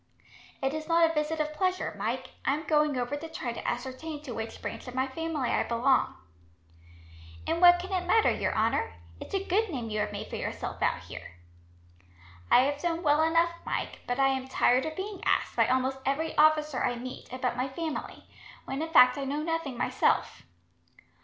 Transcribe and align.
"It 0.63 0.73
is 0.73 0.87
not 0.87 1.07
a 1.07 1.13
visit 1.13 1.39
of 1.39 1.53
pleasure, 1.53 1.93
Mike. 1.95 2.31
I 2.43 2.55
am 2.55 2.65
going 2.65 2.97
over 2.97 3.15
to 3.15 3.29
try 3.29 3.53
to 3.53 3.67
ascertain 3.67 4.23
to 4.23 4.31
which 4.33 4.59
branch 4.59 4.87
of 4.87 4.95
my 4.95 5.05
family 5.07 5.51
I 5.51 5.61
belong." 5.61 6.15
"And 7.45 7.61
what 7.61 7.77
can 7.77 7.91
it 7.93 8.07
matter, 8.07 8.31
your 8.31 8.55
honour? 8.55 8.95
It's 9.19 9.35
a 9.35 9.45
good 9.45 9.69
name 9.69 9.91
you 9.91 9.99
have 9.99 10.11
made 10.11 10.25
for 10.25 10.37
yourself 10.37 10.81
out 10.81 11.01
here." 11.01 11.33
"I 12.49 12.61
have 12.61 12.81
done 12.81 13.03
well 13.03 13.21
enough, 13.21 13.51
Mike, 13.63 13.99
but 14.07 14.19
I 14.19 14.29
am 14.29 14.47
tired 14.47 14.87
of 14.87 14.95
being 14.95 15.21
asked, 15.23 15.55
by 15.55 15.67
almost 15.67 15.99
every 16.03 16.35
officer 16.35 16.83
I 16.83 16.95
meet, 16.95 17.31
about 17.31 17.55
my 17.55 17.67
family, 17.69 18.23
when 18.65 18.81
in 18.81 18.89
fact 18.89 19.19
I 19.19 19.23
know 19.25 19.43
nothing 19.43 19.77
myself." 19.77 20.41